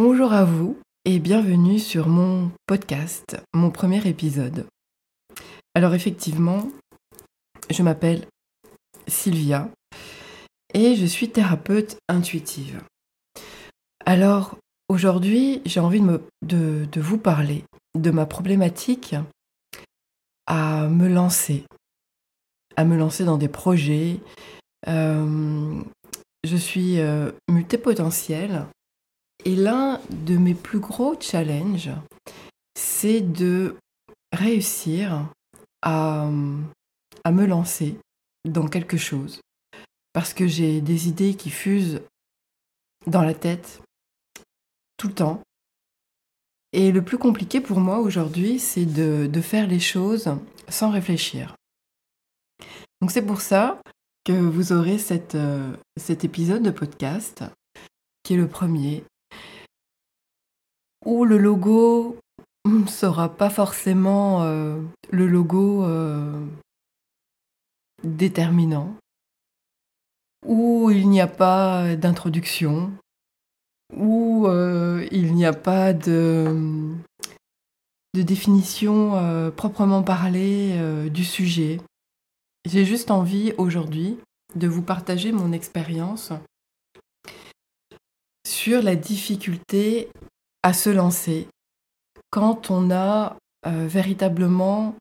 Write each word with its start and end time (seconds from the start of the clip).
Bonjour 0.00 0.32
à 0.32 0.44
vous 0.44 0.78
et 1.04 1.18
bienvenue 1.18 1.80
sur 1.80 2.06
mon 2.06 2.52
podcast, 2.68 3.36
mon 3.52 3.72
premier 3.72 4.06
épisode. 4.06 4.64
Alors 5.74 5.92
effectivement, 5.92 6.68
je 7.68 7.82
m'appelle 7.82 8.24
Sylvia 9.08 9.68
et 10.72 10.94
je 10.94 11.04
suis 11.04 11.30
thérapeute 11.30 11.98
intuitive. 12.08 12.80
Alors 14.06 14.56
aujourd'hui, 14.88 15.62
j'ai 15.66 15.80
envie 15.80 16.00
de, 16.42 17.00
vous 17.00 17.18
parler 17.18 17.64
de 17.98 18.12
ma 18.12 18.24
problématique 18.24 19.16
à 20.46 20.86
me 20.86 21.08
lancer, 21.08 21.64
à 22.76 22.84
me 22.84 22.96
lancer 22.96 23.24
dans 23.24 23.36
des 23.36 23.48
projets. 23.48 24.20
Euh, 24.86 25.82
je 26.44 26.56
suis 26.56 27.00
euh, 27.00 27.32
multipotentielle 27.50 28.64
et 29.44 29.56
l'un 29.56 30.00
de 30.10 30.36
mes 30.36 30.54
plus 30.54 30.80
gros 30.80 31.18
challenges, 31.20 31.90
c'est 32.74 33.20
de 33.20 33.76
réussir 34.32 35.28
à, 35.82 36.28
me 36.30 37.46
lancer 37.46 37.98
dans 38.46 38.68
quelque 38.68 38.96
chose. 38.96 39.40
Parce 40.12 40.32
que 40.32 40.46
j'ai 40.46 40.80
des 40.80 41.08
idées 41.08 41.34
qui 41.34 41.50
fusent 41.50 42.00
dans 43.06 43.22
la 43.22 43.34
tête 43.34 43.82
tout 44.96 45.08
le 45.08 45.14
temps. 45.14 45.42
Et 46.72 46.90
le 46.90 47.02
plus 47.02 47.18
compliqué 47.18 47.60
pour 47.60 47.80
moi 47.80 47.98
aujourd'hui, 47.98 48.58
c'est 48.58 48.86
de, 48.86 49.40
faire 49.40 49.66
les 49.66 49.80
choses 49.80 50.34
sans 50.68 50.90
réfléchir. 50.90 51.54
Donc 53.00 53.10
c'est 53.10 53.24
pour 53.24 53.40
ça 53.40 53.80
que 54.24 54.32
vous 54.32 54.72
aurez 54.72 54.96
euh, 55.34 55.76
cet 55.96 56.24
épisode 56.24 56.62
de 56.62 56.70
podcast, 56.70 57.44
qui 58.22 58.34
est 58.34 58.36
le 58.36 58.48
premier, 58.48 59.04
où 61.04 61.24
le 61.24 61.38
logo 61.38 62.16
ne 62.68 62.86
sera 62.86 63.28
pas 63.28 63.50
forcément 63.50 64.42
euh, 64.42 64.80
le 65.10 65.26
logo 65.26 65.84
euh, 65.84 66.44
déterminant, 68.04 68.94
où 70.46 70.90
il 70.90 71.08
n'y 71.08 71.20
a 71.20 71.26
pas 71.26 71.96
d'introduction, 71.96 72.92
où 73.96 74.46
euh, 74.46 75.06
il 75.10 75.34
n'y 75.34 75.46
a 75.46 75.52
pas 75.52 75.92
de 75.92 76.94
définition 78.14 79.52
proprement 79.56 80.02
parlée 80.02 81.08
du 81.10 81.24
sujet. 81.24 81.80
J'ai 82.64 82.84
juste 82.84 83.12
envie 83.12 83.52
aujourd'hui 83.58 84.18
de 84.56 84.66
vous 84.66 84.82
partager 84.82 85.30
mon 85.30 85.52
expérience 85.52 86.32
sur 88.44 88.82
la 88.82 88.96
difficulté 88.96 90.10
à 90.62 90.72
se 90.72 90.90
lancer 90.90 91.48
quand 92.30 92.70
on 92.70 92.90
a 92.90 93.36
euh, 93.66 93.86
véritablement 93.86 94.94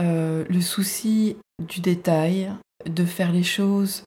euh, 0.00 0.44
le 0.48 0.60
souci 0.60 1.36
du 1.62 1.80
détail, 1.80 2.52
de 2.84 3.04
faire 3.04 3.32
les 3.32 3.42
choses 3.42 4.04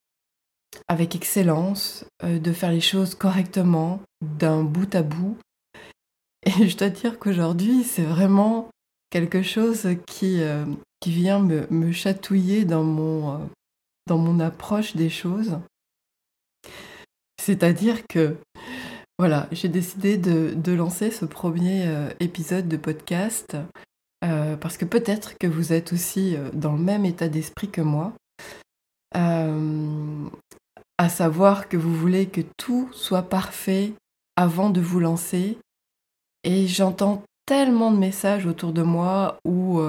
avec 0.87 1.15
excellence, 1.15 2.05
euh, 2.23 2.39
de 2.39 2.53
faire 2.53 2.71
les 2.71 2.81
choses 2.81 3.15
correctement, 3.15 4.01
d'un 4.21 4.63
bout 4.63 4.93
à 4.95 5.01
bout. 5.01 5.37
Et 6.45 6.67
je 6.67 6.77
dois 6.77 6.89
dire 6.89 7.19
qu'aujourd'hui, 7.19 7.83
c'est 7.83 8.03
vraiment 8.03 8.69
quelque 9.09 9.41
chose 9.41 9.87
qui, 10.07 10.39
qui 10.99 11.11
vient 11.11 11.39
me, 11.39 11.67
me, 11.69 11.91
chatouiller 11.91 12.63
dans 12.63 12.83
mon, 12.83 13.49
dans 14.07 14.17
mon 14.17 14.39
approche 14.39 14.95
des 14.95 15.09
choses. 15.09 15.59
C'est-à-dire 17.41 18.07
que 18.07 18.37
voilà, 19.19 19.49
j'ai 19.51 19.67
décidé 19.67 20.17
de, 20.17 20.71
lancer 20.71 21.11
ce 21.11 21.25
premier 21.25 21.85
euh, 21.87 22.09
épisode 22.21 22.69
de 22.69 22.77
podcast 22.77 23.57
euh, 24.23 24.55
parce 24.55 24.77
que 24.77 24.85
peut-être 24.85 25.37
que 25.37 25.45
vous 25.45 25.73
êtes 25.73 25.91
aussi 25.91 26.37
euh, 26.37 26.49
dans 26.53 26.71
le 26.71 26.81
même 26.81 27.03
état 27.03 27.27
d'esprit 27.27 27.69
que 27.69 27.81
moi, 27.81 28.13
à 29.13 31.09
savoir 31.09 31.67
que 31.67 31.75
vous 31.75 31.93
voulez 31.93 32.27
que 32.27 32.39
tout 32.55 32.89
soit 32.93 33.23
parfait 33.23 33.91
avant 34.37 34.69
de 34.69 34.79
vous 34.79 35.01
lancer. 35.01 35.57
Et 36.45 36.67
j'entends 36.67 37.23
tellement 37.45 37.91
de 37.91 37.97
messages 37.97 38.45
autour 38.45 38.71
de 38.71 38.83
moi 38.83 39.37
où 39.43 39.81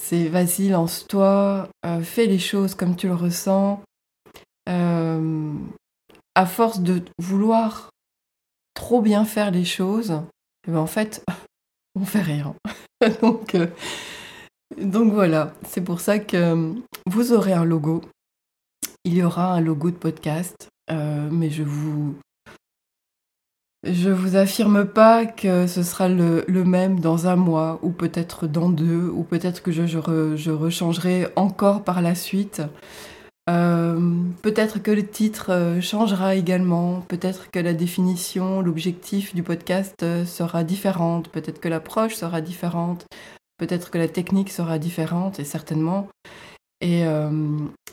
c'est 0.00 0.28
vas-y, 0.28 0.68
lance-toi, 0.68 1.68
fais 2.02 2.26
les 2.26 2.38
choses 2.38 2.74
comme 2.74 2.96
tu 2.96 3.08
le 3.08 3.14
ressens. 3.14 3.80
à 4.66 6.46
force 6.46 6.80
de 6.80 7.02
vouloir 7.18 7.90
trop 8.74 9.00
bien 9.00 9.24
faire 9.24 9.50
les 9.50 9.64
choses, 9.64 10.20
et 10.66 10.70
ben 10.70 10.78
en 10.78 10.86
fait, 10.86 11.24
on 11.94 12.04
fait 12.04 12.22
rien. 12.22 12.54
donc, 13.22 13.54
euh, 13.54 13.66
donc 14.80 15.12
voilà, 15.12 15.52
c'est 15.66 15.82
pour 15.82 16.00
ça 16.00 16.18
que 16.18 16.36
euh, 16.36 16.72
vous 17.06 17.32
aurez 17.32 17.52
un 17.52 17.64
logo. 17.64 18.02
Il 19.04 19.14
y 19.14 19.22
aura 19.22 19.52
un 19.52 19.60
logo 19.60 19.90
de 19.90 19.96
podcast, 19.96 20.68
euh, 20.90 21.28
mais 21.30 21.50
je 21.50 21.62
vous 21.62 22.16
je 23.86 24.08
vous 24.08 24.34
affirme 24.36 24.86
pas 24.86 25.26
que 25.26 25.66
ce 25.66 25.82
sera 25.82 26.08
le, 26.08 26.42
même 26.48 27.00
dans 27.00 27.26
un 27.26 27.36
mois, 27.36 27.78
ou 27.82 27.90
peut-être 27.90 28.46
dans 28.46 28.70
deux, 28.70 29.10
ou 29.10 29.24
peut-être 29.24 29.62
que 29.62 29.72
je 29.72 30.50
rechangerai 30.50 31.28
encore 31.36 31.84
par 31.84 32.00
la 32.00 32.14
suite. 32.14 32.62
Euh, 33.50 34.30
peut-être 34.40 34.78
que 34.78 34.90
le 34.90 35.06
titre 35.06 35.52
euh, 35.52 35.80
changera 35.80 36.34
également, 36.34 37.02
peut-être 37.02 37.50
que 37.50 37.58
la 37.58 37.74
définition, 37.74 38.62
l'objectif 38.62 39.34
du 39.34 39.42
podcast 39.42 40.02
euh, 40.02 40.24
sera 40.24 40.64
différente, 40.64 41.28
peut-être 41.28 41.60
que 41.60 41.68
l'approche 41.68 42.14
sera 42.14 42.40
différente, 42.40 43.04
peut-être 43.58 43.90
que 43.90 43.98
la 43.98 44.08
technique 44.08 44.50
sera 44.50 44.78
différente, 44.78 45.40
et 45.40 45.44
certainement. 45.44 46.08
Et, 46.80 47.04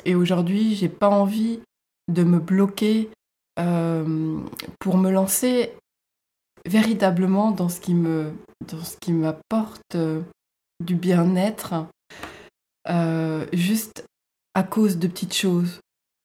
et 0.04 0.16
aujourd'hui, 0.16 0.76
j'ai 0.76 0.90
pas 0.90 1.08
envie 1.08 1.62
de 2.10 2.24
me 2.24 2.40
bloquer 2.40 3.10
pour 3.56 4.98
me 4.98 5.10
lancer 5.10 5.72
véritablement 6.66 7.52
dans 7.52 7.70
ce 7.70 7.80
qui 7.80 7.94
me 7.94 8.34
dans 8.68 8.84
ce 8.84 8.98
qui 8.98 9.14
m'apporte 9.14 9.96
du 10.84 10.96
bien-être. 10.96 11.86
Juste 13.54 14.04
à 14.54 14.64
cause 14.64 14.98
de 14.98 15.08
petites 15.08 15.36
choses, 15.36 15.80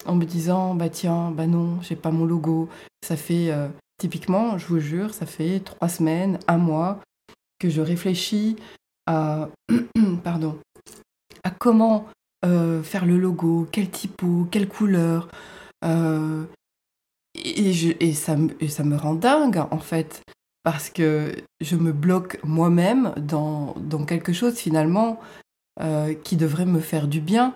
en 0.05 0.15
me 0.15 0.25
disant 0.25 0.75
bah 0.75 0.89
tiens, 0.89 1.31
bah 1.31 1.47
non, 1.47 1.81
j'ai 1.83 1.97
pas 1.97 2.11
mon 2.11 2.25
logo. 2.25 2.69
Ça 3.03 3.17
fait 3.17 3.51
euh, 3.51 3.69
typiquement, 3.99 4.59
je 4.59 4.67
vous 4.67 4.81
jure, 4.81 5.15
ça 5.15 5.27
fait 5.27 5.61
trois 5.61 5.89
semaines, 5.89 6.39
un 6.49 6.59
mois 6.59 7.01
que 7.59 7.71
je 7.71 7.81
réfléchis 7.81 8.57
à 9.07 9.49
pardon 10.25 10.59
à 11.45 11.51
comment 11.51 12.07
euh, 12.45 12.83
faire 12.83 13.07
le 13.07 13.19
logo, 13.19 13.69
quel 13.71 13.89
typo, 13.89 14.49
quelle 14.51 14.69
couleur. 14.69 15.29
Euh, 15.85 16.45
et, 17.35 18.13
ça, 18.15 18.35
me 18.37 18.97
rend 18.97 19.15
dingue 19.15 19.63
en 19.71 19.79
fait 19.79 20.23
parce 20.65 20.91
que 20.91 21.37
je 21.61 21.77
me 21.77 21.93
bloque 21.93 22.41
moi-même 22.43 23.13
dans, 23.17 23.75
quelque 24.07 24.33
chose 24.33 24.57
finalement 24.57 25.21
qui 26.25 26.37
devrait 26.37 26.65
me 26.65 26.81
faire 26.81 27.07
du 27.07 27.21
bien. 27.21 27.55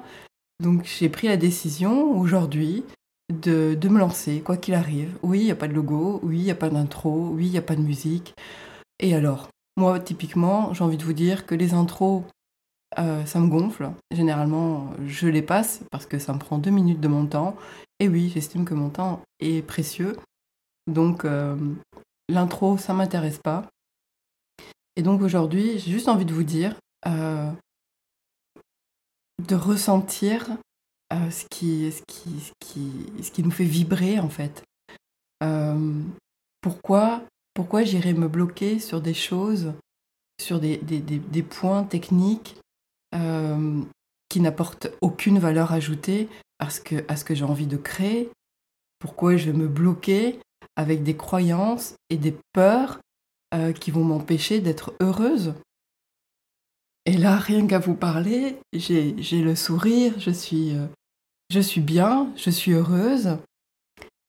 Donc 0.61 0.85
j'ai 0.85 1.09
pris 1.09 1.27
la 1.27 1.37
décision 1.37 2.19
aujourd'hui 2.19 2.85
de, 3.33 3.77
me 3.89 3.99
lancer, 3.99 4.41
quoi 4.41 4.57
qu'il 4.57 4.75
arrive. 4.75 5.17
Oui, 5.23 5.41
il 5.41 5.45
n'y 5.45 5.51
a 5.51 5.57
pas 5.57 5.69
de 5.69 5.73
logo, 5.73 6.21
oui, 6.23 6.39
il 6.39 6.45
n'y 6.45 6.51
a 6.51 6.57
pas 6.57 6.69
d'intro, 6.69 7.31
oui, 7.31 7.47
il 7.47 7.51
n'y 7.53 7.59
a 7.59 7.63
pas 7.63 7.77
de 7.77 7.83
musique. 7.83 8.35
Et 8.99 9.15
alors? 9.15 9.49
Moi, 9.77 9.99
typiquement, 10.01 10.75
j'ai 10.75 10.85
envie 10.85 10.99
de 10.99 11.05
vous 11.05 11.15
dire 11.15 11.47
que 11.47 11.55
les 11.55 11.73
intros, 11.73 12.25
euh, 12.99 13.25
ça 13.25 13.39
me 13.39 13.49
gonfle. 13.49 13.91
Généralement, 14.11 14.91
je 15.07 15.29
les 15.29 15.43
passe 15.43 15.81
parce 15.91 16.05
que 16.05 16.19
ça 16.19 16.35
me 16.35 16.39
prend 16.39 16.59
deux 16.59 16.71
minutes 16.71 17.01
de 17.01 17.09
mon 17.09 17.25
temps. 17.25 17.57
Et 17.99 18.09
oui, 18.09 18.31
j'estime 18.35 18.65
que 18.65 18.75
mon 18.75 18.91
temps 18.91 19.23
est 19.39 19.67
précieux. 19.67 20.17
Donc 20.87 21.25
euh, 21.25 21.57
l'intro, 22.29 22.77
ça 22.77 22.93
m'intéresse 22.93 23.39
pas. 23.39 23.65
Et 24.97 25.03
donc 25.03 25.23
aujourd'hui, 25.23 25.79
j'ai 25.79 25.93
juste 25.93 26.09
envie 26.09 26.27
de 26.27 26.35
vous 26.35 26.43
dire, 26.43 26.75
euh, 27.07 27.51
de 29.47 29.55
ressentir 29.55 30.49
euh, 31.13 31.31
ce, 31.31 31.45
qui, 31.51 33.43
nous 33.43 33.51
fait 33.51 33.65
vibrer 33.65 34.21
en 34.21 34.29
fait. 34.29 34.63
Euh, 35.43 36.03
pourquoi 36.61 37.23
pourquoi 37.53 37.83
j'irais 37.83 38.13
me 38.13 38.29
bloquer 38.29 38.79
sur 38.79 39.01
des 39.01 39.15
choses, 39.15 39.73
sur 40.41 40.61
des, 40.61 40.79
points 41.43 41.83
techniques 41.83 42.57
euh, 43.15 43.83
qui 44.29 44.41
n'apportent 44.41 44.89
aucune 45.01 45.41
valeur 45.41 45.73
ajoutée 45.73 46.29
à 46.61 46.71
ce 46.71 46.81
que, 46.81 47.05
à 47.09 47.17
ce 47.17 47.25
que 47.25 47.35
j'ai 47.35 47.45
envie 47.45 47.67
de 47.67 47.77
créer? 47.77 48.31
Pourquoi 49.01 49.37
je 49.37 49.51
vais 49.51 49.59
me 49.59 49.67
bloquer 49.67 50.39
avec 50.77 51.03
des 51.03 51.17
croyances 51.17 51.95
et 52.09 52.17
des 52.17 52.37
peurs 52.53 53.01
qui 53.81 53.91
vont 53.91 54.05
m'empêcher 54.05 54.61
d'être 54.61 54.95
heureuse? 55.01 55.55
Et 57.07 57.17
là, 57.17 57.37
rien 57.37 57.67
qu'à 57.67 57.79
vous 57.79 57.95
parler, 57.95 58.59
j'ai 58.73 59.43
le 59.43 59.55
sourire, 59.57 60.19
je 60.19 60.31
suis, 60.31 60.77
euh, 60.77 60.87
je 61.51 61.61
suis 61.61 61.81
bien, 61.81 62.31
je 62.37 62.51
suis 62.51 62.73
heureuse. 62.73 63.39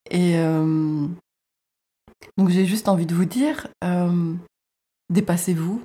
Et, 0.09 0.37
euh, 0.37 1.07
Donc 2.37 2.49
j'ai 2.49 2.65
juste 2.65 2.87
envie 2.87 3.05
de 3.05 3.13
vous 3.13 3.25
dire, 3.25 3.67
euh, 3.83 4.33
dépassez-vous. 5.09 5.83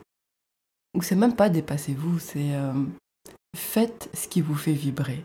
Ou 0.94 1.02
c'est 1.02 1.16
même 1.16 1.34
pas 1.34 1.48
dépassez-vous, 1.50 2.18
c'est 2.18 2.54
faites 3.54 4.08
ce 4.14 4.28
qui 4.28 4.40
vous 4.40 4.54
fait 4.54 4.72
vibrer. 4.72 5.24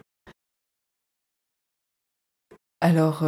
Alors, 2.81 3.24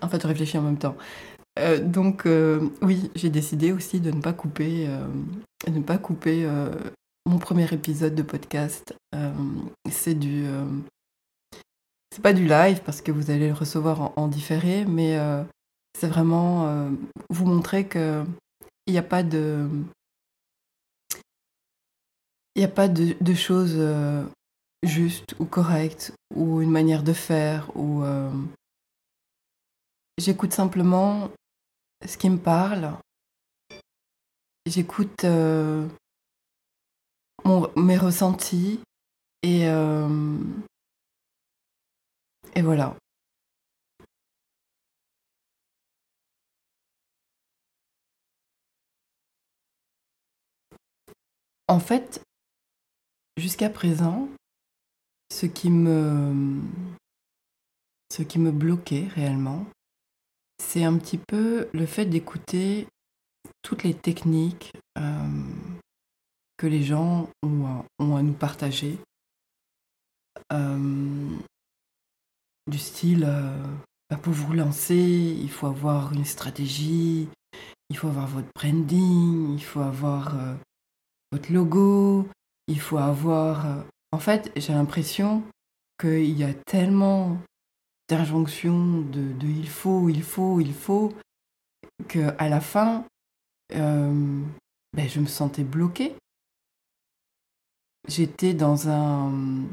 en 0.00 0.08
fait, 0.08 0.22
je 0.22 0.26
réfléchis 0.26 0.56
en 0.56 0.62
même 0.62 0.78
temps. 0.78 0.96
Donc, 1.82 2.26
oui, 2.82 3.10
j'ai 3.14 3.30
décidé 3.30 3.72
aussi 3.72 4.00
de 4.00 4.10
ne 4.10 4.20
pas 4.20 4.32
couper, 4.32 4.88
de 5.66 5.70
ne 5.72 5.82
pas 5.82 5.98
couper 5.98 6.48
mon 7.26 7.38
premier 7.38 7.72
épisode 7.72 8.14
de 8.14 8.22
podcast. 8.22 8.94
c'est 9.90 10.14
du 10.14 10.46
c'est 12.18 12.22
pas 12.22 12.32
du 12.32 12.48
live 12.48 12.80
parce 12.84 13.00
que 13.00 13.12
vous 13.12 13.30
allez 13.30 13.46
le 13.46 13.54
recevoir 13.54 14.12
en, 14.16 14.26
différé, 14.26 14.84
mais 14.86 15.18
euh, 15.18 15.44
c'est 15.96 16.08
vraiment 16.08 16.66
euh, 16.66 16.90
vous 17.30 17.46
montrer 17.46 17.86
que 17.86 18.24
il 18.86 18.92
n'y 18.92 18.98
a 18.98 19.04
pas 19.04 19.22
de 19.22 19.68
il 22.56 22.64
a 22.64 22.68
pas 22.68 22.88
de, 22.88 23.34
choses 23.34 23.76
euh, 23.76 24.24
justes 24.82 25.36
ou 25.38 25.44
correctes 25.44 26.12
ou 26.34 26.60
une 26.60 26.72
manière 26.72 27.04
de 27.04 27.12
faire 27.12 27.70
ou 27.76 28.02
j'écoute 30.18 30.52
simplement 30.52 31.30
ce 32.06 32.16
qui 32.16 32.30
me 32.30 32.38
parle 32.38 32.96
j'écoute 34.66 35.24
mes 37.76 37.96
ressentis 37.96 38.80
et 39.42 39.68
et 42.54 42.62
voilà. 42.62 42.96
En 51.68 51.80
fait, 51.80 52.22
jusqu'à 53.36 53.68
présent, 53.70 54.28
ce 55.30 55.46
qui 55.46 55.70
me 55.70 56.60
ce 58.10 58.22
qui 58.22 58.38
me 58.38 58.50
bloquait 58.50 59.06
réellement, 59.14 59.66
c'est 60.68 60.84
un 60.84 60.98
petit 60.98 61.16
peu 61.16 61.66
le 61.72 61.86
fait 61.86 62.04
d'écouter 62.04 62.86
toutes 63.62 63.84
les 63.84 63.94
techniques 63.94 64.72
euh, 64.98 65.42
que 66.58 66.66
les 66.66 66.82
gens 66.82 67.30
ont, 67.42 68.16
à 68.16 68.22
nous 68.22 68.34
partager. 68.34 68.98
Euh, 70.52 71.36
du 72.70 72.78
style, 72.78 73.24
euh, 73.26 73.64
bah, 74.10 74.18
pour 74.18 74.34
vous 74.34 74.52
lancer, 74.52 74.94
il 74.94 75.50
faut 75.50 75.68
avoir 75.68 76.12
une 76.12 76.26
stratégie, 76.26 77.30
il 77.88 77.96
faut 77.96 78.08
avoir 78.08 78.26
votre 78.26 78.48
branding, 78.54 79.54
il 79.54 79.64
faut 79.64 79.80
avoir 79.80 80.36
votre 81.32 81.50
logo, 81.50 82.28
il 82.66 82.78
faut 82.78 82.98
avoir... 82.98 83.86
En 84.12 84.18
fait, 84.18 84.52
j'ai 84.54 84.74
l'impression 84.74 85.42
qu'il 85.98 86.36
y 86.36 86.44
a 86.44 86.52
tellement 86.52 87.38
d'injonctions 88.08 89.00
de, 89.02 89.46
il 89.46 89.68
faut, 89.68 90.08
il 90.08 90.22
faut, 90.22 90.60
il 90.60 90.72
faut, 90.72 91.12
qu'à 92.08 92.48
la 92.48 92.60
fin, 92.60 93.04
ben, 93.70 94.44
je 94.96 95.20
me 95.20 95.26
sentais 95.26 95.64
bloquée. 95.64 96.14
J'étais 98.08 98.54
dans 98.54 98.88
un, 98.88 99.64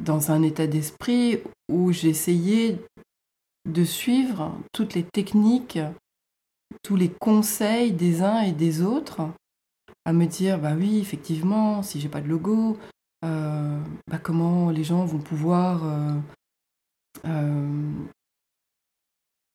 dans 0.00 0.30
un 0.30 0.42
état 0.42 0.66
d'esprit 0.66 1.40
où 1.68 1.92
j'essayais 1.92 2.78
de 3.66 3.84
suivre 3.84 4.56
toutes 4.72 4.94
les 4.94 5.04
techniques, 5.04 5.78
tous 6.82 6.96
les 6.96 7.10
conseils 7.10 7.92
des 7.92 8.22
uns 8.22 8.40
et 8.40 8.52
des 8.52 8.82
autres, 8.82 9.28
à 10.04 10.12
me 10.12 10.26
dire 10.26 10.58
bah 10.58 10.74
oui 10.76 10.98
effectivement 10.98 11.82
si 11.82 12.00
j'ai 12.00 12.08
pas 12.08 12.20
de 12.20 12.28
logo, 12.28 12.76
euh, 13.24 13.80
bah 14.08 14.18
comment 14.18 14.70
les 14.70 14.84
gens 14.84 15.04
vont 15.04 15.18
pouvoir 15.18 15.84
euh, 15.84 16.12
euh, 16.12 16.20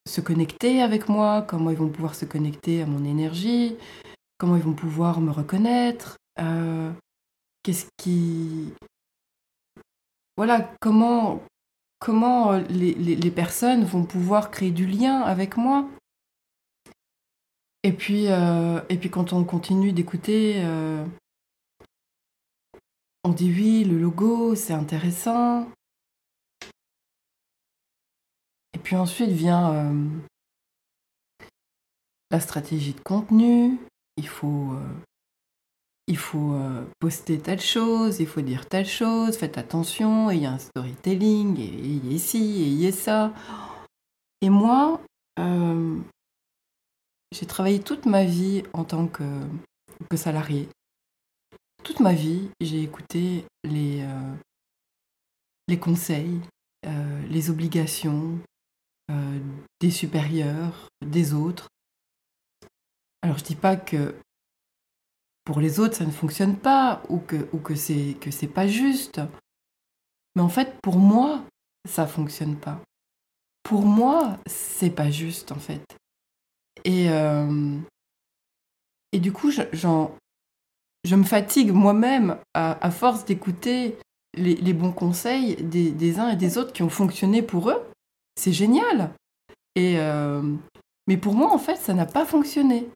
se 0.08 0.22
connecter 0.22 0.82
avec 0.82 1.10
moi, 1.10 1.42
comment 1.42 1.70
ils 1.70 1.78
vont 1.78 1.90
pouvoir 1.90 2.16
se 2.16 2.26
connecter 2.26 2.82
à 2.82 2.86
mon 2.86 3.06
énergie, 3.06 3.76
comment 4.38 4.56
ils 4.56 4.64
vont 4.64 4.74
pouvoir 4.74 5.22
me 5.22 5.32
reconnaître, 5.32 6.18
qu'est-ce 7.64 7.88
qui 7.98 8.74
voilà, 10.38 10.74
comment, 10.80 11.44
comment 12.00 12.54
euh, 12.54 12.62
les, 12.70 13.30
personnes 13.32 13.84
vont 13.84 14.06
pouvoir 14.06 14.50
créer 14.50 14.72
du 14.72 14.88
lien 14.88 15.22
avec 15.22 15.56
moi. 15.56 15.88
Et 17.84 17.92
puis, 17.92 18.26
euh, 18.28 18.82
et 18.90 18.98
puis 18.98 19.10
quand 19.10 19.34
on 19.34 19.44
continue 19.44 19.92
d'écouter, 19.92 20.64
euh, 20.64 21.06
on 23.24 23.30
dit 23.30 23.52
oui, 23.52 23.84
le 23.84 24.00
logo, 24.00 24.56
c'est 24.56 24.74
intéressant. 24.74 25.68
Puis 28.92 28.98
ensuite 28.98 29.30
vient 29.30 29.96
la 32.30 32.42
stratégie 32.42 32.92
de 32.92 33.00
contenu. 33.00 33.80
Il 34.18 34.28
faut 34.28 34.76
il 36.08 36.18
faut 36.18 36.56
euh, 36.56 36.84
poster 37.00 37.40
telle 37.40 37.62
chose, 37.62 38.20
il 38.20 38.28
faut 38.28 38.42
dire 38.42 38.68
telle 38.68 38.86
chose, 38.86 39.38
faites 39.38 39.58
attention, 39.58 40.30
il 40.30 40.42
y 40.42 40.46
a 40.46 40.52
un 40.52 40.60
storytelling, 40.60 41.58
et 41.58 41.64
il 41.64 42.12
y 42.12 42.16
a 42.18 42.20
ci, 42.20 42.38
et 42.38 42.68
il 42.68 42.82
y 42.82 42.88
a 42.88 42.92
ça. 42.92 43.34
Et 44.42 44.50
moi, 44.50 45.00
euh, 45.40 45.98
j'ai 47.32 47.46
travaillé 47.46 47.80
toute 47.80 48.06
ma 48.06 48.26
vie 48.26 48.62
en 48.74 48.84
tant 48.84 49.08
que, 49.08 49.24
que 50.10 50.18
salarié. 50.18 50.68
Toute 51.82 52.02
ma 52.02 52.14
vie, 52.14 52.50
j'ai 52.60 52.84
écouté 52.84 53.46
les, 53.64 54.02
euh, 54.02 54.34
les 55.70 55.80
conseils, 55.80 56.42
les 57.30 57.50
obligations 57.50 58.38
des 59.80 59.92
supérieurs, 59.92 60.90
des 61.06 61.34
autres. 61.34 61.68
Alors 63.22 63.38
je 63.38 63.44
dis 63.44 63.56
pas 63.56 63.76
que 63.76 64.16
pour 65.44 65.60
les 65.60 65.80
autres 65.80 65.96
ça 65.96 66.06
ne 66.06 66.12
fonctionne 66.12 66.58
pas 66.58 67.04
ou 67.10 67.20
que, 67.20 67.48
ou 67.54 67.60
que 67.60 67.76
c'est 67.76 68.16
que 68.20 68.32
c'est 68.32 68.48
pas 68.48 68.68
juste. 68.68 69.22
Mais 70.36 70.42
en 70.42 70.50
fait, 70.50 70.80
pour 70.82 70.98
moi, 70.98 71.44
ça 71.88 72.08
fonctionne 72.08 72.56
pas. 72.56 72.80
Pour 73.64 73.86
moi, 73.86 74.38
c'est 74.46 74.90
pas 74.90 75.12
juste 75.12 75.52
en 75.52 75.60
fait. 75.60 75.84
Et, 76.86 77.10
euh, 77.10 77.78
et 79.12 79.20
du 79.20 79.32
coup, 79.32 79.52
je, 79.52 79.62
je 81.04 81.16
me 81.16 81.24
fatigue 81.24 81.72
moi-même 81.72 82.38
à, 82.54 82.92
force 82.92 83.26
d'écouter 83.26 83.98
les, 84.36 84.74
bons 84.74 84.94
conseils 84.94 85.56
des, 85.58 86.20
uns 86.20 86.30
et 86.30 86.36
des 86.36 86.58
autres 86.58 86.74
qui 86.74 86.84
ont 86.84 86.90
fonctionné 86.90 87.42
pour 87.42 87.70
eux. 87.70 87.91
C'est 88.36 88.54
génial. 88.54 89.12
Euh, 89.78 90.42
mais 91.08 91.18
pour 91.18 91.34
moi, 91.34 91.52
en 91.52 91.58
fait, 91.58 91.78
ça 91.78 91.94
n'a 91.94 92.06
pas 92.06 92.26
fonctionné. 92.26 92.90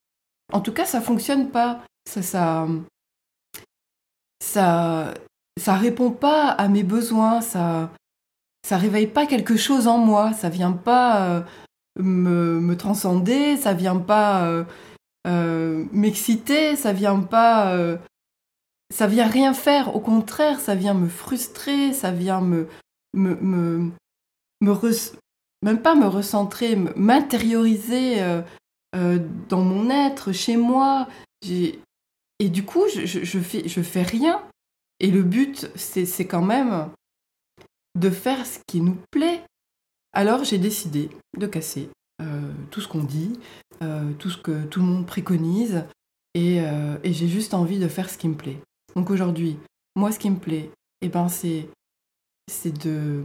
En 0.52 0.62
tout 0.62 0.74
cas, 0.74 0.86
ça 0.86 1.02
fonctionne 1.02 1.50
pas 1.50 1.82
ça, 2.08 2.68
ça, 4.40 5.76
répond 5.76 6.12
pas 6.12 6.50
à 6.50 6.68
mes 6.68 6.84
besoins, 6.84 7.42
ça, 7.42 7.92
ça 8.64 8.78
réveille 8.78 9.08
pas 9.08 9.26
quelque 9.26 9.58
chose 9.58 9.88
en 9.88 9.98
moi, 9.98 10.34
ça 10.34 10.50
vient 10.50 10.72
pas 10.72 11.28
euh, 11.28 11.42
me, 12.00 12.60
me, 12.60 12.78
transcender, 12.78 13.58
ça 13.58 13.74
vient 13.74 13.98
pas 13.98 14.46
euh, 15.26 15.86
m'exciter, 15.92 16.76
ça 16.76 16.94
vient 16.94 17.22
pas, 17.22 17.76
ça 18.94 19.08
vient 19.08 19.28
rien 19.28 19.54
faire. 19.54 19.96
Au 19.96 20.00
contraire, 20.00 20.60
ça 20.60 20.76
vient 20.76 20.94
me 20.94 21.10
frustrer, 21.10 21.92
ça 21.92 22.12
vient 22.12 22.42
me, 22.42 22.68
me, 23.14 23.36
me, 23.36 23.92
me 24.62 24.72
même 25.66 25.82
pas 25.82 25.96
me 25.96 26.08
recentrer, 26.08 26.78
m'intérioriser 26.96 28.22
dans 28.94 29.62
mon 29.62 29.90
être, 29.90 30.32
chez 30.32 30.56
moi. 30.56 31.10
Et 32.40 32.50
du 32.50 32.64
coup, 32.64 32.84
je, 32.88 33.40
fais, 33.82 34.04
rien. 34.04 34.42
Et 35.00 35.12
le 35.12 35.24
but, 35.24 35.70
c'est 35.76 36.26
quand 36.26 36.42
même 36.42 36.90
de 37.96 38.10
faire 38.10 38.46
ce 38.46 38.60
qui 38.68 38.82
nous 38.82 38.98
plaît. 39.12 39.42
Alors 40.14 40.44
j'ai 40.46 40.58
décidé 40.58 41.10
de 41.38 41.48
casser 41.48 41.90
euh, 42.22 42.52
tout 42.72 42.80
ce 42.80 42.88
qu'on 42.88 43.04
dit, 43.04 43.38
euh, 43.82 44.14
tout 44.14 44.30
ce 44.30 44.38
que 44.38 44.64
tout 44.66 44.80
le 44.80 44.86
monde 44.86 45.06
préconise, 45.06 45.84
et, 46.34 46.62
euh, 46.62 46.98
et 47.04 47.12
j'ai 47.12 47.28
juste 47.28 47.54
envie 47.54 47.80
de 47.80 47.88
faire 47.90 48.10
ce 48.10 48.18
qui 48.18 48.30
me 48.30 48.36
plaît. 48.36 48.58
Donc 48.96 49.10
aujourd'hui, 49.10 49.58
moi, 49.96 50.14
ce 50.14 50.20
qui 50.20 50.30
me 50.30 50.38
plaît, 50.38 50.70
eh 51.02 51.10
ben, 51.10 51.28
c'est 51.28 51.68
de 52.84 53.24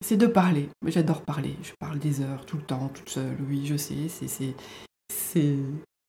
c'est 0.00 0.16
de 0.16 0.26
parler. 0.26 0.68
J'adore 0.86 1.22
parler. 1.22 1.56
Je 1.62 1.72
parle 1.78 1.98
des 1.98 2.20
heures, 2.20 2.46
tout 2.46 2.56
le 2.56 2.62
temps, 2.62 2.88
toute 2.88 3.08
seule. 3.08 3.36
Oui, 3.48 3.66
je 3.66 3.76
sais. 3.76 4.08
C'est 4.08 5.56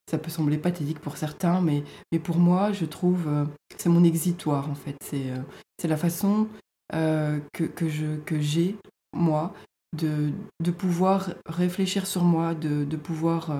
ça 0.09 0.17
peut 0.17 0.31
sembler 0.31 0.57
pathétique 0.57 0.99
pour 0.99 1.17
certains, 1.17 1.61
mais, 1.61 1.83
mais 2.11 2.17
pour 2.17 2.37
moi, 2.37 2.71
je 2.71 2.85
trouve, 2.85 3.27
euh, 3.27 3.45
c'est 3.77 3.89
mon 3.89 4.03
exitoire 4.03 4.69
en 4.69 4.73
fait. 4.73 4.95
C'est 5.03 5.29
euh, 5.29 5.37
c'est 5.77 5.87
la 5.87 5.97
façon 5.97 6.47
que, 6.91 7.63
que, 7.63 7.87
je, 7.87 8.17
que 8.25 8.41
j'ai, 8.41 8.75
moi, 9.15 9.53
de, 9.95 10.31
de, 10.59 10.71
pouvoir 10.71 11.29
réfléchir 11.45 12.07
sur 12.07 12.23
moi, 12.23 12.55
de, 12.55 12.83
de 12.83 12.97
pouvoir 12.97 13.51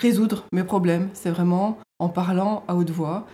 résoudre 0.00 0.46
mes 0.50 0.64
problèmes. 0.64 1.10
C'est 1.12 1.30
vraiment 1.30 1.78
en 1.98 2.08
parlant 2.08 2.64
à 2.66 2.74
haute 2.74 2.90
voix. 2.90 3.26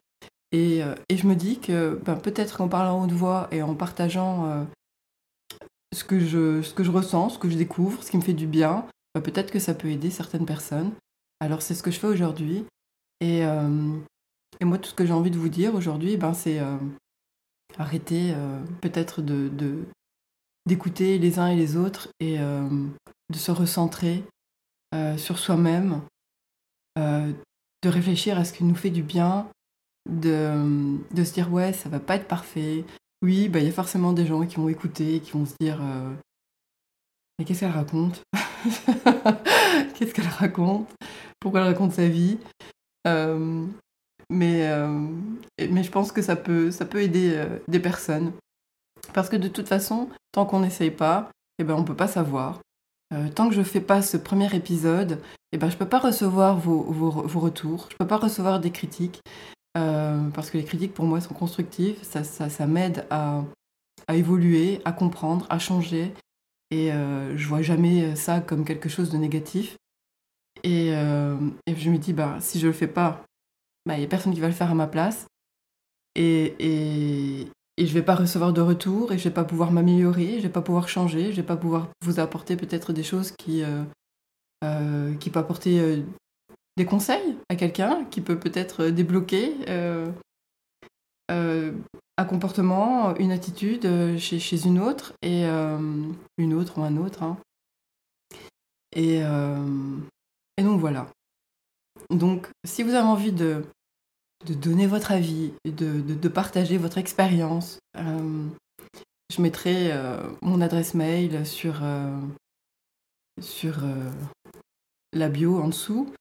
Et, 0.50 0.80
et 1.08 1.16
je 1.16 1.28
me 1.28 1.36
dis 1.36 1.60
que 1.60 1.98
ben, 2.04 2.16
peut-être 2.16 2.58
qu'en 2.58 2.68
parlant 2.68 3.00
à 3.00 3.04
haute 3.04 3.12
voix 3.12 3.46
et 3.52 3.62
en 3.62 3.76
partageant 3.76 4.66
ce, 5.92 6.04
que 6.04 6.20
je, 6.20 6.62
ce 6.62 6.74
que 6.74 6.84
je 6.84 6.90
ressens, 6.90 7.30
ce 7.30 7.38
que 7.38 7.50
je 7.50 7.56
découvre, 7.56 8.02
ce 8.02 8.10
qui 8.10 8.16
me 8.16 8.22
fait 8.22 8.32
du 8.32 8.46
bien, 8.46 8.86
ben, 9.14 9.20
peut-être 9.20 9.50
que 9.50 9.58
ça 9.58 9.74
peut 9.74 9.88
aider 9.88 10.10
certaines 10.10 10.46
personnes. 10.46 10.92
Alors 11.40 11.62
c'est 11.62 11.74
ce 11.74 11.82
que 11.82 11.90
je 11.90 11.98
fais 11.98 12.06
aujourd'hui. 12.06 12.64
Et, 13.20 13.44
euh, 13.44 13.96
et, 14.60 14.64
moi, 14.64 14.78
tout 14.78 14.90
ce 14.90 14.94
que 14.94 15.06
j'ai 15.06 15.12
envie 15.12 15.30
de 15.30 15.38
vous 15.38 15.48
dire 15.48 15.74
aujourd'hui, 15.74 16.16
ben, 16.16 16.34
c'est 16.34 16.60
euh, 16.60 16.76
arrêter 17.78 18.32
euh, 18.34 18.62
peut-être 18.80 19.20
de, 19.22 19.50
d'écouter 20.66 21.18
les 21.18 21.38
uns 21.38 21.48
et 21.48 21.56
les 21.56 21.76
autres 21.76 22.08
et 22.20 22.38
de 22.38 23.36
se 23.36 23.50
recentrer 23.50 24.24
sur 25.16 25.38
soi-même, 25.38 26.02
de 26.96 27.88
réfléchir 27.88 28.38
à 28.38 28.44
ce 28.44 28.52
qui 28.52 28.64
nous 28.64 28.74
fait 28.74 28.90
du 28.90 29.02
bien, 29.02 29.48
de, 30.08 30.98
de 31.12 31.24
se 31.24 31.32
dire 31.32 31.52
ouais, 31.52 31.72
ça 31.72 31.88
va 31.88 32.00
pas 32.00 32.16
être 32.16 32.28
parfait. 32.28 32.84
Oui, 33.22 33.48
bah, 33.48 33.58
il 33.60 33.66
y 33.66 33.68
a 33.68 33.72
forcément 33.72 34.12
des 34.12 34.26
gens 34.26 34.46
qui 34.46 34.56
vont 34.56 34.68
écouter, 34.68 35.20
qui 35.20 35.32
vont 35.32 35.46
se 35.46 35.54
dire 35.60 35.80
mais 37.40 37.46
qu'est-ce 37.46 37.60
qu'elle 37.60 37.70
raconte 37.70 38.22
Qu'est-ce 39.94 40.12
qu'elle 40.12 40.28
raconte? 40.28 40.94
Pourquoi 41.40 41.60
elle 41.60 41.68
raconte 41.68 41.92
sa 41.92 42.06
vie? 42.06 42.36
Euh, 43.06 43.64
mais, 44.28 44.68
euh, 44.68 45.08
mais 45.58 45.82
je 45.82 45.90
pense 45.90 46.12
que 46.12 46.20
ça 46.20 46.36
peut, 46.36 46.70
ça 46.70 46.84
peut 46.84 47.00
aider 47.00 47.32
euh, 47.34 47.58
des 47.66 47.80
personnes. 47.80 48.32
Parce 49.14 49.30
que 49.30 49.36
de 49.36 49.48
toute 49.48 49.68
façon, 49.68 50.10
tant 50.32 50.44
qu'on 50.44 50.60
n'essaye 50.60 50.90
pas, 50.90 51.30
eh 51.58 51.64
ben, 51.64 51.76
on 51.76 51.80
ne 51.80 51.86
peut 51.86 51.96
pas 51.96 52.08
savoir. 52.08 52.60
tant 53.34 53.48
que 53.48 53.54
je 53.54 53.60
ne 53.60 53.64
fais 53.64 53.80
pas 53.80 54.02
ce 54.02 54.18
premier 54.18 54.54
épisode, 54.54 55.18
eh 55.52 55.56
ben, 55.56 55.70
je 55.70 55.76
ne 55.76 55.78
peux 55.78 55.88
pas 55.88 55.98
recevoir 55.98 56.58
vos, 56.58 56.82
vos 56.82 57.40
retours, 57.40 57.86
je 57.88 57.94
ne 57.94 57.98
peux 58.00 58.06
pas 58.06 58.18
recevoir 58.18 58.60
des 58.60 58.70
critiques. 58.70 59.22
Parce 59.74 60.50
que 60.50 60.58
les 60.58 60.64
critiques, 60.64 60.94
pour 60.94 61.04
moi, 61.04 61.20
sont 61.20 61.34
constructives. 61.34 61.98
Ça, 62.02 62.24
ça, 62.24 62.48
ça 62.48 62.66
m'aide 62.66 63.06
à, 63.10 63.44
à 64.08 64.16
évoluer, 64.16 64.80
à 64.84 64.92
comprendre, 64.92 65.46
à 65.50 65.58
changer. 65.58 66.12
Et 66.70 66.90
je 66.90 67.48
vois 67.48 67.62
jamais 67.62 68.14
ça 68.16 68.40
comme 68.40 68.64
quelque 68.64 68.88
chose 68.88 69.10
de 69.10 69.16
négatif. 69.16 69.76
Et, 70.62 70.94
euh, 70.94 71.36
je 71.66 71.90
me 71.90 71.98
dis, 71.98 72.12
bah, 72.12 72.36
si 72.40 72.58
je 72.58 72.66
le 72.66 72.72
fais 72.72 72.86
pas, 72.86 73.22
il 73.86 73.88
bah, 73.88 73.98
n'y 73.98 74.04
a 74.04 74.08
personne 74.08 74.34
qui 74.34 74.40
va 74.40 74.48
le 74.48 74.54
faire 74.54 74.70
à 74.70 74.74
ma 74.74 74.86
place. 74.86 75.26
Et, 76.16 76.54
et, 76.58 77.48
et 77.76 77.86
je 77.86 77.94
vais 77.94 78.02
pas 78.02 78.14
recevoir 78.14 78.52
de 78.52 78.60
retour, 78.60 79.12
et 79.12 79.18
je 79.18 79.24
vais 79.24 79.34
pas 79.34 79.44
pouvoir 79.44 79.72
m'améliorer, 79.72 80.36
je 80.36 80.42
vais 80.42 80.52
pas 80.52 80.62
pouvoir 80.62 80.88
changer, 80.88 81.30
je 81.30 81.36
vais 81.36 81.46
pas 81.46 81.56
pouvoir 81.56 81.88
vous 82.02 82.20
apporter 82.20 82.56
peut-être 82.56 82.92
des 82.92 83.04
choses 83.04 83.32
qui, 83.32 83.62
euh, 83.62 83.82
euh, 84.64 85.14
qui 85.14 85.30
peuvent 85.30 85.44
apporter 85.44 86.02
des 86.80 86.86
conseils 86.86 87.36
à 87.50 87.56
quelqu'un, 87.56 88.04
qui 88.10 88.20
peut 88.20 88.38
peut-être 88.38 88.86
débloquer 88.86 89.54
un 91.28 92.24
comportement, 92.24 93.14
une 93.16 93.32
attitude 93.32 93.86
chez, 94.18 94.66
une 94.66 94.78
autre, 94.80 95.12
et 95.22 95.44
une 95.44 96.54
autre 96.54 96.78
ou 96.78 96.82
un 96.82 96.96
autre. 96.96 97.22
Hein. 97.22 97.36
Et, 98.96 99.22
donc 100.58 100.80
voilà. 100.80 101.06
Donc 102.10 102.48
si 102.64 102.82
vous 102.82 102.94
avez 102.94 103.06
envie 103.06 103.32
de, 103.32 103.64
donner 104.46 104.86
votre 104.86 105.12
avis, 105.12 105.52
de, 105.64 106.28
partager 106.28 106.78
votre 106.78 106.98
expérience, 106.98 107.78
euh, 107.96 108.46
je 109.32 109.42
mettrai 109.42 109.92
euh, 109.92 110.20
mon 110.40 110.60
adresse 110.60 110.94
mail 110.94 111.46
sur, 111.46 111.80
euh, 111.82 112.18
sur 113.40 113.84
la 115.12 115.28
bio 115.28 115.60
en 115.60 115.68
dessous. 115.68 116.12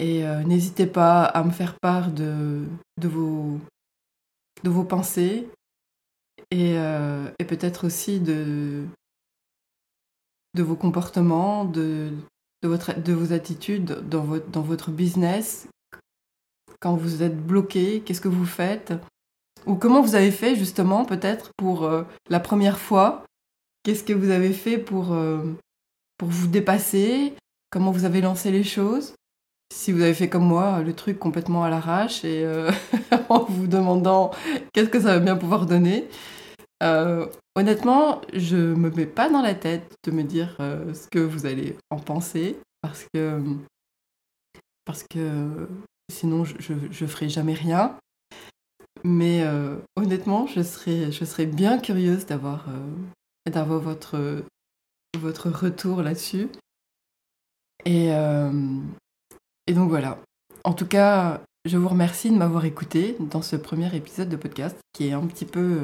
Et 0.00 0.22
n'hésitez 0.44 0.86
pas 0.86 1.24
à 1.24 1.42
me 1.42 1.50
faire 1.50 1.74
part 1.80 2.12
de, 2.12 2.64
vos, 3.02 3.58
pensées 4.84 5.48
et, 6.52 6.74
et 6.74 7.44
peut-être 7.44 7.84
aussi 7.84 8.20
de, 8.20 8.84
vos 10.56 10.76
comportements, 10.76 11.64
de, 11.64 12.12
vos 12.62 13.32
attitudes 13.32 14.08
dans 14.08 14.22
votre, 14.22 14.90
business. 14.92 15.66
Quand 16.80 16.94
vous 16.94 17.24
êtes 17.24 17.36
bloqué 17.36 18.02
Qu'est-ce 18.02 18.20
que 18.20 18.28
vous 18.28 18.46
faites? 18.46 18.92
Ou 19.66 19.74
comment 19.74 20.00
vous 20.00 20.14
avez 20.14 20.30
fait 20.30 20.54
justement 20.54 21.04
peut-être 21.04 21.50
pour 21.56 21.84
euh, 21.84 22.04
la 22.30 22.40
première 22.40 22.78
fois 22.78 23.24
Qu'est-ce 23.82 24.04
que 24.04 24.12
vous 24.12 24.30
avez 24.30 24.52
fait 24.52 24.84
euh, 24.92 25.54
pour 26.16 26.28
vous 26.28 26.46
dépasser? 26.46 27.34
Comment 27.70 27.90
vous 27.90 28.04
avez 28.04 28.20
lancé 28.20 28.50
les 28.50 28.64
choses? 28.64 29.14
Si 29.72 29.92
vous 29.92 30.02
avez 30.02 30.14
fait 30.14 30.28
comme 30.28 30.46
moi 30.46 30.80
le 30.82 30.94
truc 30.94 31.18
complètement 31.18 31.64
à 31.64 31.70
l'arrache 31.70 32.24
et 32.24 32.44
euh, 32.44 32.70
en 33.28 33.44
vous 33.44 33.66
demandant 33.66 34.30
qu'est-ce 34.72 34.88
que 34.88 35.00
ça 35.00 35.14
va 35.14 35.18
bien 35.20 35.36
pouvoir 35.36 35.66
donner, 35.66 36.08
Honnêtement, 37.58 38.20
je 38.32 38.56
me 38.56 38.88
mets 38.88 39.04
pas 39.04 39.28
dans 39.28 39.42
la 39.42 39.52
tête 39.52 39.96
de 40.04 40.12
me 40.12 40.22
dire 40.22 40.56
euh, 40.60 40.94
ce 40.94 41.08
que 41.08 41.18
vous 41.18 41.44
allez 41.44 41.76
en 41.90 41.98
penser 41.98 42.56
parce 42.82 43.04
que 43.12 43.42
parce 44.84 45.02
que 45.02 45.68
sinon 46.08 46.44
je, 46.44 46.54
je, 46.88 47.06
ferai 47.06 47.28
jamais 47.28 47.54
rien. 47.54 47.98
Mais 49.02 49.42
euh, 49.42 49.76
honnêtement, 49.96 50.46
je 50.46 50.62
serais 50.62 51.10
je 51.10 51.24
serais 51.24 51.46
bien 51.46 51.80
curieuse 51.80 52.26
d'avoir 52.26 52.68
euh, 52.68 53.78
votre 53.80 54.44
votre 55.18 55.50
retour 55.50 56.02
là-dessus. 56.02 56.50
Et 57.86 58.12
et 59.68 59.74
donc 59.74 59.90
voilà. 59.90 60.18
En 60.64 60.72
tout 60.72 60.86
cas, 60.86 61.40
je 61.64 61.76
vous 61.76 61.88
remercie 61.88 62.30
de 62.30 62.36
m'avoir 62.36 62.64
écouté 62.64 63.16
dans 63.20 63.42
ce 63.42 63.54
premier 63.54 63.94
épisode 63.94 64.28
de 64.28 64.36
podcast 64.36 64.76
qui 64.92 65.06
est 65.06 65.12
un 65.12 65.26
petit 65.26 65.44
peu 65.44 65.78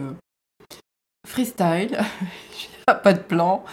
freestyle. 1.26 1.99
N'y 2.50 2.69
a 2.87 2.95
pas 2.95 3.12
de 3.12 3.23
plan, 3.23 3.64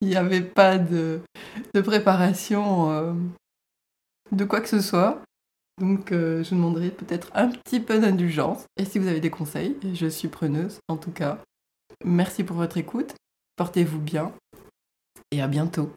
il 0.00 0.08
n'y 0.08 0.16
avait 0.16 0.42
pas 0.42 0.76
de, 0.76 1.20
préparation 1.72 2.90
euh, 2.90 3.12
de 4.32 4.44
quoi 4.44 4.60
que 4.60 4.68
ce 4.68 4.80
soit. 4.80 5.22
Donc 5.80 6.10
euh, 6.10 6.42
je 6.42 6.50
demanderai 6.50 6.90
peut-être 6.90 7.30
un 7.34 7.48
petit 7.48 7.78
peu 7.78 8.00
d'indulgence. 8.00 8.64
Et 8.76 8.84
si 8.84 8.98
vous 8.98 9.06
avez 9.06 9.20
des 9.20 9.30
conseils, 9.30 9.76
je 9.94 10.06
suis 10.06 10.26
preneuse 10.26 10.78
en 10.88 10.96
tout 10.96 11.12
cas. 11.12 11.38
Merci 12.04 12.42
pour 12.42 12.56
votre 12.56 12.76
écoute, 12.76 13.14
portez-vous 13.56 14.00
bien 14.00 14.32
et 15.30 15.40
à 15.40 15.46
bientôt. 15.46 15.92